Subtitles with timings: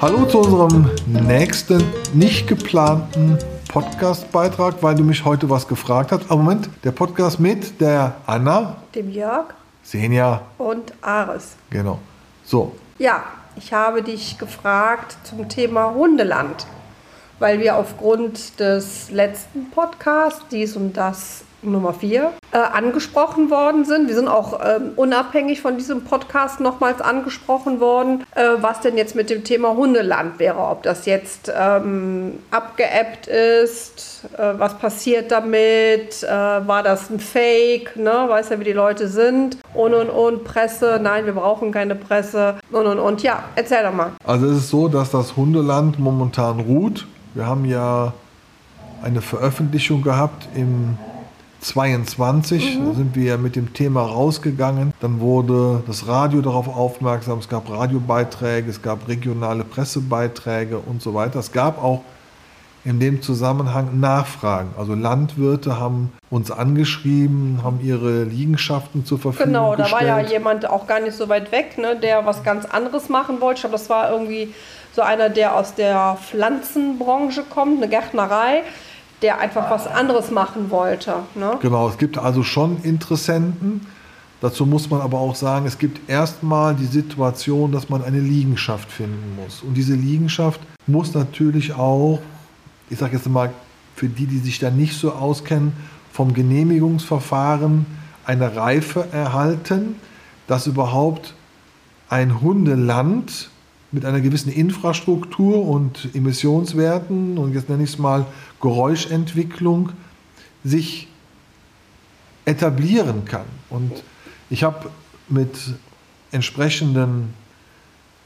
[0.00, 1.84] Hallo zu unserem nächsten
[2.14, 3.36] nicht geplanten
[3.68, 6.30] Podcast-Beitrag, weil du mich heute was gefragt hast.
[6.30, 9.46] Aber Moment, der Podcast mit der Anna, dem Jörg
[9.82, 11.56] Senja und Ares.
[11.70, 11.98] Genau.
[12.44, 12.76] So.
[12.98, 13.24] Ja,
[13.56, 16.66] ich habe dich gefragt zum Thema Hundeland,
[17.40, 24.08] weil wir aufgrund des letzten Podcasts, dies und das Nummer 4 äh, angesprochen worden sind.
[24.08, 29.14] Wir sind auch ähm, unabhängig von diesem Podcast nochmals angesprochen worden, äh, was denn jetzt
[29.14, 36.22] mit dem Thema Hundeland wäre, ob das jetzt ähm, abgeappt ist, äh, was passiert damit,
[36.22, 38.26] äh, war das ein Fake, ne?
[38.28, 42.56] weiß ja, wie die Leute sind und und und, Presse, nein, wir brauchen keine Presse
[42.70, 43.22] und und und.
[43.22, 44.12] Ja, erzähl doch mal.
[44.24, 47.06] Also es ist so, dass das Hundeland momentan ruht.
[47.34, 48.12] Wir haben ja
[49.02, 50.98] eine Veröffentlichung gehabt im
[51.60, 52.94] 22 mhm.
[52.94, 54.92] sind wir mit dem Thema rausgegangen.
[55.00, 57.38] Dann wurde das Radio darauf aufmerksam.
[57.38, 61.38] Es gab Radiobeiträge, es gab regionale Pressebeiträge und so weiter.
[61.40, 62.02] Es gab auch
[62.84, 64.70] in dem Zusammenhang Nachfragen.
[64.78, 69.88] Also Landwirte haben uns angeschrieben, haben ihre Liegenschaften zur Verfügung genau, gestellt.
[69.88, 72.64] Genau, da war ja jemand auch gar nicht so weit weg, ne, der was ganz
[72.64, 73.56] anderes machen wollte.
[73.56, 74.54] Ich glaube, das war irgendwie
[74.94, 78.62] so einer, der aus der Pflanzenbranche kommt, eine Gärtnerei
[79.22, 81.14] der einfach was anderes machen wollte.
[81.34, 81.58] Ne?
[81.60, 83.86] Genau, es gibt also schon Interessenten.
[84.40, 88.90] Dazu muss man aber auch sagen, es gibt erstmal die Situation, dass man eine Liegenschaft
[88.90, 89.62] finden muss.
[89.62, 92.20] Und diese Liegenschaft muss natürlich auch,
[92.88, 93.50] ich sage jetzt mal,
[93.96, 95.72] für die, die sich da nicht so auskennen,
[96.12, 97.84] vom Genehmigungsverfahren
[98.24, 99.96] eine Reife erhalten,
[100.46, 101.34] dass überhaupt
[102.08, 103.50] ein Hundeland
[103.90, 108.26] mit einer gewissen Infrastruktur und Emissionswerten und jetzt nenne ich es mal
[108.60, 109.90] Geräuschentwicklung
[110.64, 111.08] sich
[112.44, 113.46] etablieren kann.
[113.70, 114.02] Und
[114.50, 114.90] ich habe
[115.28, 115.56] mit
[116.32, 117.34] entsprechenden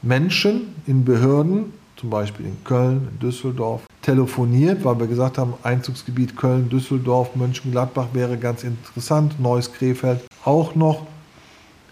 [0.01, 6.35] Menschen in Behörden, zum Beispiel in Köln, in Düsseldorf, telefoniert, weil wir gesagt haben, Einzugsgebiet
[6.35, 11.07] Köln, Düsseldorf, Mönchengladbach wäre ganz interessant, Neues Krefeld auch noch.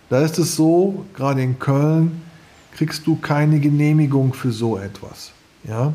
[0.09, 2.21] Da ist es so, gerade in Köln,
[2.75, 5.31] kriegst du keine Genehmigung für so etwas.
[5.63, 5.93] Ja?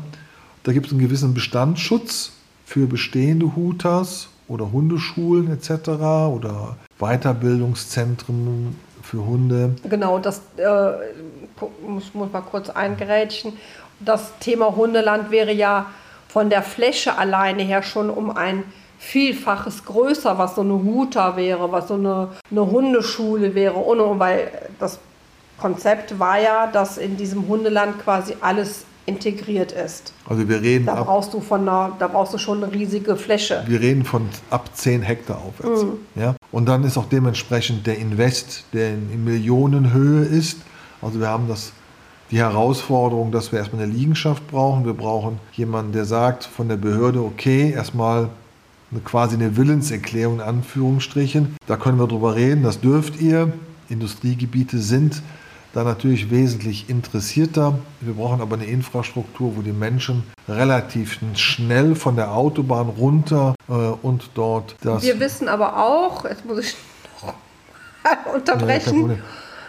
[0.63, 2.31] Da gibt es einen gewissen Bestandsschutz
[2.65, 5.89] für bestehende Hutas oder Hundeschulen etc.
[5.89, 9.75] oder Weiterbildungszentren für Hunde.
[9.89, 10.91] Genau, das äh,
[11.87, 13.53] muss, muss mal kurz eingerätschen.
[13.99, 15.87] Das Thema Hundeland wäre ja
[16.27, 18.63] von der Fläche alleine her schon um ein
[18.99, 24.51] Vielfaches größer, was so eine Huta wäre, was so eine, eine Hundeschule wäre, ohne, weil
[24.79, 24.99] das
[25.59, 30.13] Konzept war ja, dass in diesem Hundeland quasi alles integriert ist.
[30.27, 33.63] Also wir reden da brauchst du von einer, da brauchst du schon eine riesige Fläche.
[33.65, 35.83] Wir reden von ab 10 Hektar aufwärts.
[35.83, 36.21] Mhm.
[36.21, 36.35] Ja?
[36.51, 40.59] Und dann ist auch dementsprechend der Invest, der in Millionenhöhe ist.
[41.01, 41.71] Also wir haben das
[42.31, 44.85] die Herausforderung, dass wir erstmal eine Liegenschaft brauchen.
[44.85, 48.29] Wir brauchen jemanden, der sagt von der Behörde, okay, erstmal
[48.91, 51.55] eine, quasi eine Willenserklärung in Anführungsstrichen.
[51.65, 53.53] Da können wir drüber reden, das dürft ihr.
[53.89, 55.21] Industriegebiete sind
[55.77, 57.77] da natürlich wesentlich interessierter.
[58.01, 63.73] Wir brauchen aber eine Infrastruktur, wo die Menschen relativ schnell von der Autobahn runter äh,
[63.73, 65.03] und dort das.
[65.03, 66.75] Wir wissen aber auch, jetzt muss ich
[67.21, 69.11] noch unterbrechen.
[69.11, 69.17] Ja,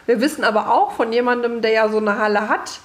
[0.07, 2.81] wir wissen aber auch von jemandem, der ja so eine Halle hat,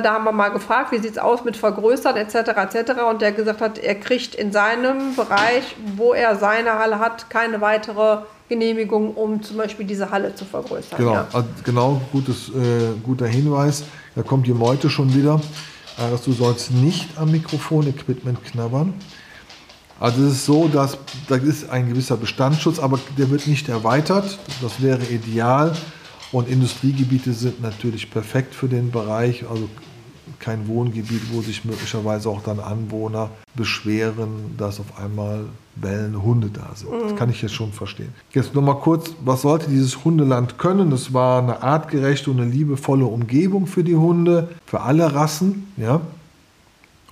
[0.00, 2.34] da haben wir mal gefragt, wie sieht es aus mit Vergrößern etc.
[2.34, 2.92] etc.
[3.10, 7.60] Und der gesagt hat, er kriegt in seinem Bereich, wo er seine Halle hat, keine
[7.60, 8.18] weitere
[8.48, 10.98] Genehmigung, um zum Beispiel diese Halle zu vergrößern.
[10.98, 11.28] Genau, ja.
[11.32, 13.84] Also genau gutes, äh, guter Hinweis.
[14.14, 15.40] Da kommt die Meute schon wieder.
[16.00, 18.94] Äh, dass du sollst nicht am Mikrofonequipment knabbern.
[19.98, 20.96] Also es ist so, dass
[21.28, 24.38] da ist ein gewisser Bestandsschutz, aber der wird nicht erweitert.
[24.62, 25.76] Das wäre ideal.
[26.32, 29.44] Und Industriegebiete sind natürlich perfekt für den Bereich.
[29.48, 29.68] Also
[30.38, 35.44] kein Wohngebiet, wo sich möglicherweise auch dann Anwohner beschweren, dass auf einmal
[35.76, 36.90] bellende Hunde da sind.
[36.92, 38.12] Das kann ich jetzt schon verstehen.
[38.32, 40.90] Jetzt nochmal kurz, was sollte dieses Hundeland können?
[40.90, 46.00] Das war eine artgerechte und eine liebevolle Umgebung für die Hunde, für alle Rassen, ja.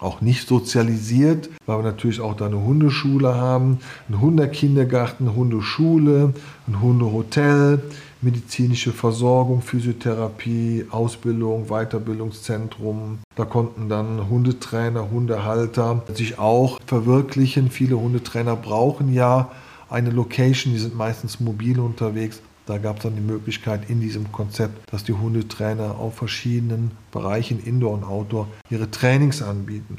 [0.00, 6.32] Auch nicht sozialisiert, weil wir natürlich auch da eine Hundeschule haben, einen Hundekindergarten, eine Hundeschule,
[6.68, 7.82] ein Hundehotel,
[8.20, 13.18] medizinische Versorgung, Physiotherapie, Ausbildung, Weiterbildungszentrum.
[13.34, 17.70] Da konnten dann Hundetrainer, Hundehalter sich auch verwirklichen.
[17.70, 19.50] Viele Hundetrainer brauchen ja
[19.90, 22.40] eine Location, die sind meistens mobil unterwegs.
[22.68, 27.64] Da gab es dann die Möglichkeit in diesem Konzept, dass die Hundetrainer auf verschiedenen Bereichen,
[27.64, 29.96] Indoor und Outdoor, ihre Trainings anbieten.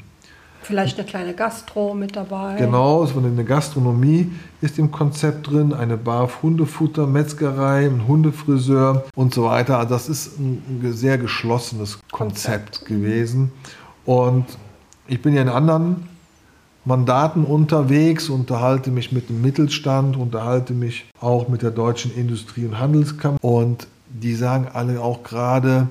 [0.62, 2.54] Vielleicht eine kleine Gastro mit dabei.
[2.58, 4.30] Genau, es war eine Gastronomie
[4.60, 9.78] ist im Konzept drin, eine Bar Hundefutter, Metzgerei, ein Hundefriseur und so weiter.
[9.78, 12.86] Also das ist ein sehr geschlossenes Konzept, Konzept.
[12.86, 13.50] gewesen.
[14.04, 14.44] Und
[15.08, 16.08] ich bin ja in anderen
[16.84, 22.78] Mandaten unterwegs, unterhalte mich mit dem Mittelstand, unterhalte mich auch mit der Deutschen Industrie- und
[22.78, 23.38] Handelskammer.
[23.42, 25.88] Und die sagen alle auch gerade,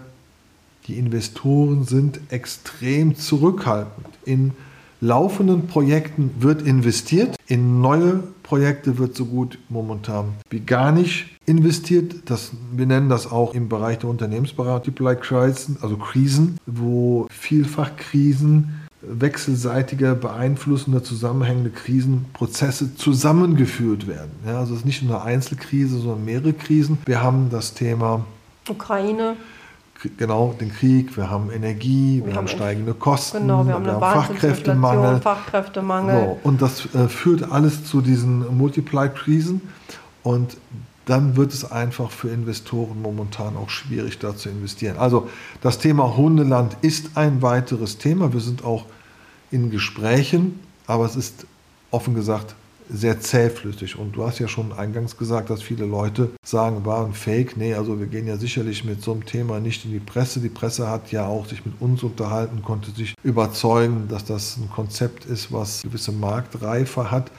[0.87, 4.07] die Investoren sind extrem zurückhaltend.
[4.25, 4.53] In
[5.01, 12.15] laufenden Projekten wird investiert, in neue Projekte wird so gut momentan wie gar nicht investiert.
[12.25, 14.95] Das, wir nennen das auch im Bereich der Unternehmensberatung
[15.81, 24.31] also Krisen, wo vielfach Krisen wechselseitige, beeinflussende, zusammenhängende Krisenprozesse zusammengeführt werden.
[24.45, 26.97] Ja, also es ist nicht nur eine Einzelkrise, sondern mehrere Krisen.
[27.05, 28.25] Wir haben das Thema
[28.67, 29.37] Ukraine
[30.17, 33.93] genau den Krieg, wir haben Energie, wir, wir haben, steigende Kosten, genau, wir haben, wir
[33.93, 35.21] haben Fachkräftemangel.
[35.21, 36.15] Fachkräftemangel.
[36.15, 39.61] So, und das äh, führt alles zu diesen Multiply-Krisen
[40.23, 40.57] und
[41.09, 44.97] dann wird es einfach für Investoren momentan auch schwierig, da zu investieren.
[44.97, 45.27] Also
[45.61, 48.31] das Thema Hundeland ist ein weiteres Thema.
[48.31, 48.85] Wir sind auch
[49.49, 51.47] in Gesprächen, aber es ist
[51.91, 52.55] offen gesagt
[52.91, 53.97] sehr zähflüssig.
[53.97, 57.55] Und du hast ja schon eingangs gesagt, dass viele Leute sagen, war ein Fake.
[57.55, 60.39] Nee, also wir gehen ja sicherlich mit so einem Thema nicht in die Presse.
[60.39, 64.69] Die Presse hat ja auch sich mit uns unterhalten, konnte sich überzeugen, dass das ein
[64.69, 67.31] Konzept ist, was gewisse Marktreife hat.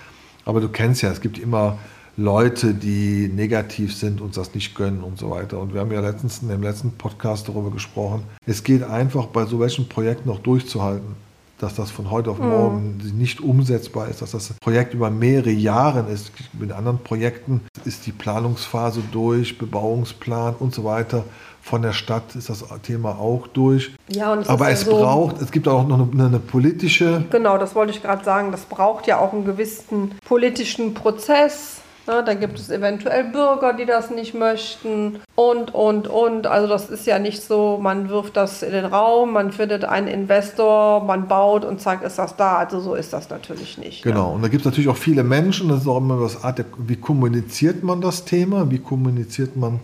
[0.45, 1.79] Aber du kennst ja, es gibt immer
[2.21, 5.59] Leute, die negativ sind, uns das nicht gönnen und so weiter.
[5.59, 8.25] Und wir haben ja letztens in dem letzten Podcast darüber gesprochen.
[8.45, 11.17] Es geht einfach bei so welchen Projekten noch durchzuhalten
[11.61, 12.49] dass das von heute auf mhm.
[12.49, 13.19] morgen mhm.
[13.19, 16.33] nicht umsetzbar ist, dass das Projekt über mehrere Jahre ist.
[16.59, 21.25] Mit anderen Projekten ist die Planungsphase durch, Bebauungsplan und so weiter.
[21.61, 23.95] Von der Stadt ist das Thema auch durch.
[24.09, 27.27] Ja, und es Aber es so braucht, es gibt auch noch eine, eine politische.
[27.31, 28.53] Genau, das wollte ich gerade sagen.
[28.53, 33.85] Das braucht ja auch einen gewissen politischen Prozess Ne, dann gibt es eventuell Bürger, die
[33.85, 36.47] das nicht möchten und, und, und.
[36.47, 40.09] Also das ist ja nicht so, man wirft das in den Raum, man findet einen
[40.09, 42.57] Investor, man baut und zeigt, ist das da.
[42.57, 44.05] Also so ist das natürlich nicht.
[44.05, 44.13] Ne?
[44.13, 44.35] Genau, ne?
[44.37, 46.97] und da gibt es natürlich auch viele Menschen, das ist auch immer das Art, wie
[46.97, 49.81] kommuniziert man das Thema, wie kommuniziert man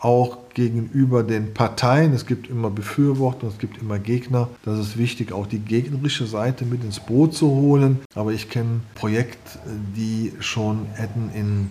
[0.00, 2.12] auch gegenüber den Parteien.
[2.12, 4.48] Es gibt immer Befürworter, es gibt immer Gegner.
[4.64, 8.00] Das ist wichtig, auch die gegnerische Seite mit ins Boot zu holen.
[8.14, 9.58] Aber ich kenne Projekte,
[9.96, 11.70] die schon hätten in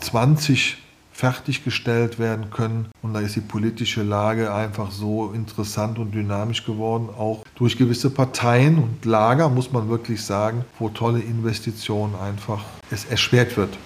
[0.00, 0.78] 20
[1.16, 2.88] fertiggestellt werden können.
[3.00, 8.10] Und da ist die politische Lage einfach so interessant und dynamisch geworden, auch durch gewisse
[8.10, 13.78] Parteien und Lager, muss man wirklich sagen, wo tolle Investitionen einfach es erschwert wird.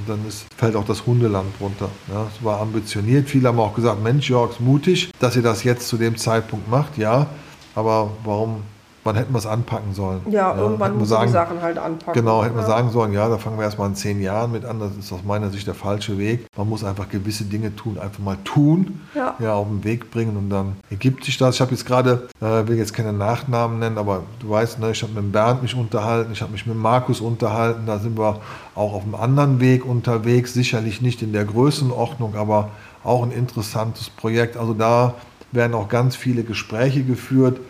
[0.00, 1.90] Und dann ist, fällt auch das Hundeland runter.
[2.08, 3.28] Ja, es war ambitioniert.
[3.28, 6.96] Viele haben auch gesagt, Mensch, Jörg, mutig, dass ihr das jetzt zu dem Zeitpunkt macht.
[6.96, 7.26] Ja,
[7.74, 8.62] aber warum
[9.04, 10.20] wann hätten wir es anpacken sollen?
[10.26, 12.12] Ja, ja irgendwann muss man die Sachen halt anpacken.
[12.12, 12.62] Genau, hätten ja.
[12.62, 14.78] wir sagen sollen, ja, da fangen wir erstmal in zehn Jahren mit an.
[14.80, 16.46] Das ist aus meiner Sicht der falsche Weg.
[16.56, 20.36] Man muss einfach gewisse Dinge tun, einfach mal tun, ja, ja auf den Weg bringen
[20.36, 21.54] und dann ergibt sich das.
[21.54, 25.02] Ich habe jetzt gerade, äh, will jetzt keine Nachnamen nennen, aber du weißt, ne, ich
[25.02, 28.40] habe mit Bernd mich unterhalten, ich habe mich mit Markus unterhalten, da sind wir
[28.74, 32.70] auch auf einem anderen Weg unterwegs, sicherlich nicht in der Größenordnung, aber
[33.02, 34.56] auch ein interessantes Projekt.
[34.56, 35.14] Also da
[35.52, 37.60] werden auch ganz viele Gespräche geführt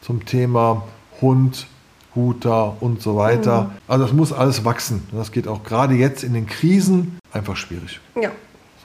[0.00, 0.84] zum Thema
[1.20, 1.66] Hund,
[2.14, 3.64] Huter und so weiter.
[3.64, 3.70] Mhm.
[3.86, 5.06] Also das muss alles wachsen.
[5.12, 8.00] Das geht auch gerade jetzt in den Krisen einfach schwierig.
[8.20, 8.30] Ja.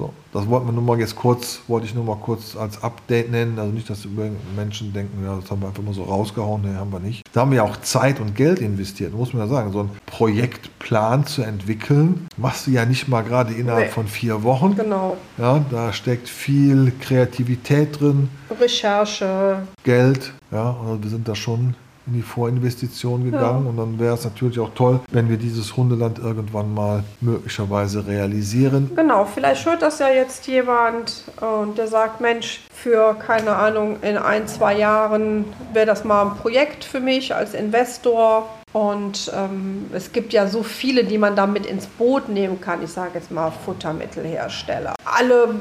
[0.04, 3.32] So, das wollten wir nur mal jetzt kurz, wollte ich nur mal kurz als Update
[3.32, 3.58] nennen.
[3.58, 4.06] Also nicht, dass
[4.54, 7.22] Menschen denken, ja, das haben wir einfach mal so rausgehauen, nee, haben wir nicht.
[7.32, 9.72] Da haben wir auch Zeit und Geld investiert, muss man ja sagen.
[9.72, 13.92] So einen Projektplan zu entwickeln, machst du ja nicht mal gerade innerhalb nee.
[13.92, 14.76] von vier Wochen.
[14.76, 15.16] Genau.
[15.38, 18.28] Ja, da steckt viel Kreativität drin.
[18.60, 19.66] Recherche.
[19.86, 21.76] Geld, ja, also wir sind da schon
[22.08, 23.64] in die Vorinvestition gegangen.
[23.64, 23.70] Ja.
[23.70, 28.92] Und dann wäre es natürlich auch toll, wenn wir dieses Hundeland irgendwann mal möglicherweise realisieren.
[28.96, 34.18] Genau, vielleicht hört das ja jetzt jemand und der sagt, Mensch, für keine Ahnung, in
[34.18, 38.50] ein, zwei Jahren wäre das mal ein Projekt für mich als Investor.
[38.74, 42.84] Und ähm, es gibt ja so viele, die man damit ins Boot nehmen kann.
[42.84, 44.96] Ich sage jetzt mal Futtermittelhersteller.
[45.06, 45.56] Alle,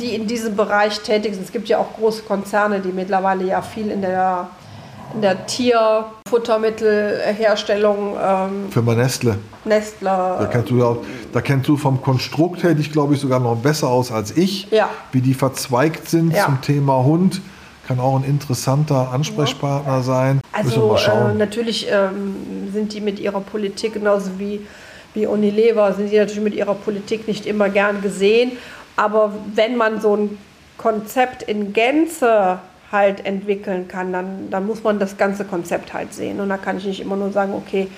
[0.00, 1.44] die in diesem Bereich tätig sind.
[1.44, 4.48] Es gibt ja auch große Konzerne, die mittlerweile ja viel in der
[5.14, 8.16] in der Tierfuttermittelherstellung.
[8.20, 9.38] Ähm, Firma Nestle.
[9.64, 10.08] Nestle.
[10.08, 10.96] Da kennst, du ja,
[11.32, 14.70] da kennst du vom Konstrukt her dich, glaube ich, sogar noch besser aus als ich.
[14.70, 14.88] Ja.
[15.12, 16.44] Wie die verzweigt sind ja.
[16.44, 17.40] zum Thema Hund.
[17.86, 20.02] Kann auch ein interessanter Ansprechpartner ja.
[20.02, 20.40] sein.
[20.52, 24.66] Also äh, natürlich ähm, sind die mit ihrer Politik genauso wie,
[25.12, 28.52] wie Unilever, sind sie natürlich mit ihrer Politik nicht immer gern gesehen.
[28.96, 30.38] Aber wenn man so ein
[30.78, 32.58] Konzept in Gänze
[32.94, 36.40] halt entwickeln kann, dann, dann muss man das ganze Konzept halt sehen.
[36.40, 37.88] Und da kann ich nicht immer nur sagen, okay,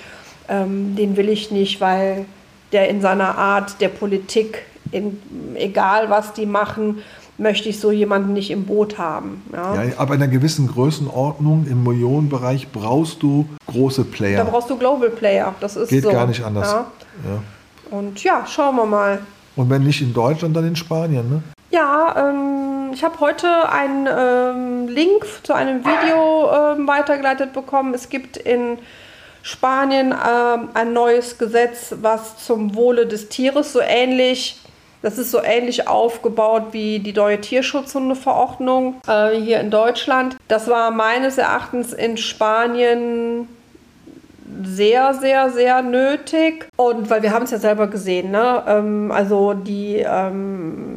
[0.49, 2.25] ähm, den will ich nicht, weil
[2.73, 5.21] der in seiner Art der Politik, in,
[5.55, 7.03] egal was die machen,
[7.39, 9.43] möchte ich so jemanden nicht im Boot haben.
[9.53, 9.83] Ja.
[9.83, 9.93] ja.
[9.99, 14.45] aber in einer gewissen Größenordnung im Millionenbereich brauchst du große Player.
[14.45, 15.55] Da brauchst du Global Player.
[15.61, 16.11] Das ist Geht so.
[16.11, 16.73] gar nicht anders.
[16.73, 16.87] Ja.
[17.25, 17.99] ja.
[17.99, 19.21] Und ja, schauen wir mal.
[19.55, 21.43] Und wenn nicht in Deutschland, dann in Spanien, ne?
[21.71, 22.56] Ja, ähm,
[22.97, 27.93] ich habe heute einen ähm, Link zu einem Video ähm, weitergeleitet bekommen.
[27.93, 28.79] Es gibt in
[29.43, 34.61] Spanien ähm, ein neues Gesetz, was zum Wohle des Tieres so ähnlich
[35.03, 40.37] das ist so ähnlich aufgebaut wie die neue Tierschutzhundeverordnung äh, hier in Deutschland.
[40.49, 43.47] Das war meines Erachtens in Spanien
[44.65, 46.67] sehr, sehr, sehr nötig.
[46.77, 48.65] Und weil wir haben es ja selber gesehen, ne?
[48.67, 50.96] Ähm, also die, ähm,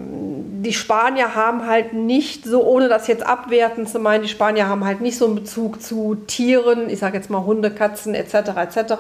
[0.62, 4.86] die Spanier haben halt nicht so, ohne das jetzt abwerten zu meinen, die Spanier haben
[4.86, 8.34] halt nicht so einen Bezug zu Tieren, ich sage jetzt mal Hunde, Katzen etc.
[8.58, 8.94] etc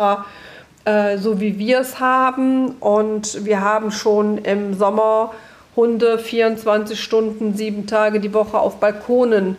[0.85, 2.71] äh, so wie wir es haben.
[2.79, 5.33] Und wir haben schon im Sommer
[5.75, 9.55] Hunde 24 Stunden, sieben Tage die Woche auf Balkonen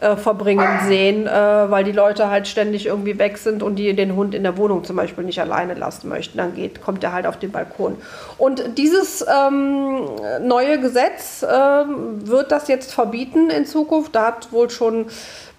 [0.00, 4.14] äh, verbringen sehen, äh, weil die Leute halt ständig irgendwie weg sind und die den
[4.14, 6.38] Hund in der Wohnung zum Beispiel nicht alleine lassen möchten.
[6.38, 7.96] Dann geht, kommt er halt auf den Balkon.
[8.36, 10.02] Und dieses ähm,
[10.40, 14.14] neue Gesetz ähm, wird das jetzt verbieten in Zukunft.
[14.14, 15.06] Da hat wohl schon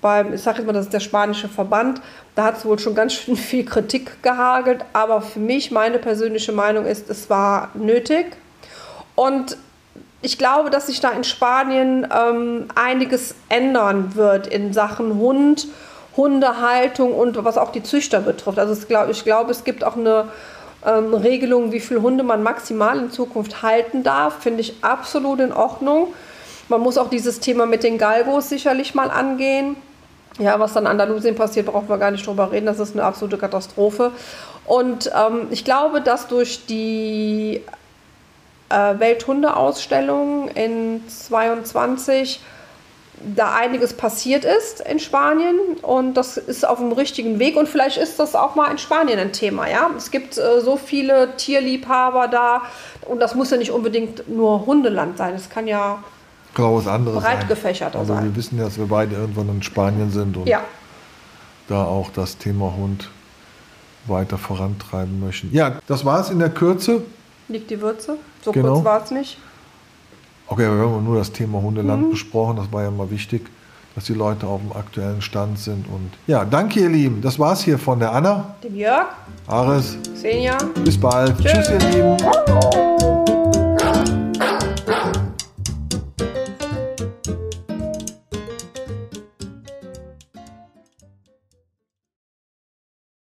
[0.01, 2.01] beim, ich sage immer, das ist der spanische Verband,
[2.35, 4.85] da hat es wohl schon ganz schön viel Kritik gehagelt.
[4.93, 8.37] Aber für mich, meine persönliche Meinung ist, es war nötig.
[9.15, 9.57] Und
[10.21, 15.67] ich glaube, dass sich da in Spanien ähm, einiges ändern wird in Sachen Hund,
[16.17, 18.59] Hundehaltung und was auch die Züchter betrifft.
[18.59, 20.25] Also glaub, ich glaube, es gibt auch eine
[20.85, 24.41] ähm, Regelung, wie viele Hunde man maximal in Zukunft halten darf.
[24.41, 26.13] Finde ich absolut in Ordnung.
[26.67, 29.77] Man muss auch dieses Thema mit den Galgos sicherlich mal angehen.
[30.37, 32.65] Ja, was dann in Andalusien passiert, brauchen wir gar nicht drüber reden.
[32.65, 34.11] Das ist eine absolute Katastrophe.
[34.65, 37.61] Und ähm, ich glaube, dass durch die
[38.69, 42.41] äh, Welthundeausstellung in 22
[43.35, 47.97] da einiges passiert ist in Spanien und das ist auf dem richtigen Weg und vielleicht
[47.97, 49.89] ist das auch mal in Spanien ein Thema, ja.
[49.97, 52.61] Es gibt äh, so viele Tierliebhaber da
[53.07, 55.35] und das muss ja nicht unbedingt nur Hundeland sein.
[55.35, 56.01] Es kann ja
[56.55, 58.23] was anderes breit gefächerter also sein.
[58.25, 60.61] Wir wissen ja, dass wir beide irgendwann in Spanien sind und ja.
[61.67, 63.09] da auch das Thema Hund
[64.07, 65.49] weiter vorantreiben möchten.
[65.53, 67.03] Ja, das war es in der Kürze.
[67.49, 68.17] Liegt die Würze?
[68.43, 68.73] So genau.
[68.73, 69.37] kurz war es nicht.
[70.47, 72.11] Okay, wir haben nur das Thema Hundeland mhm.
[72.11, 72.57] besprochen.
[72.57, 73.47] Das war ja mal wichtig,
[73.95, 75.87] dass die Leute auf dem aktuellen Stand sind.
[75.87, 77.21] Und ja, danke ihr Lieben.
[77.21, 78.55] Das war's hier von der Anna.
[78.63, 79.07] Dem Jörg.
[79.47, 79.97] Ares.
[80.13, 80.57] Senja.
[80.83, 81.37] Bis bald.
[81.39, 83.18] Tschüss, Tschüss ihr Lieben.